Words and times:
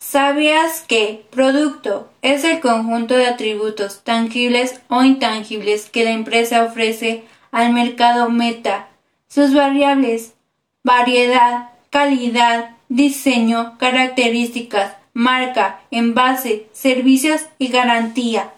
¿Sabías 0.00 0.82
que 0.82 1.26
producto 1.30 2.08
es 2.22 2.44
el 2.44 2.60
conjunto 2.60 3.14
de 3.14 3.26
atributos 3.26 4.04
tangibles 4.04 4.80
o 4.88 5.02
intangibles 5.02 5.90
que 5.90 6.04
la 6.04 6.12
empresa 6.12 6.64
ofrece 6.64 7.24
al 7.50 7.72
mercado 7.72 8.30
meta? 8.30 8.88
Sus 9.28 9.52
variables, 9.52 10.34
variedad, 10.84 11.70
calidad, 11.90 12.76
diseño, 12.88 13.76
características, 13.78 14.94
marca, 15.12 15.80
envase, 15.90 16.68
servicios 16.72 17.42
y 17.58 17.68
garantía. 17.68 18.52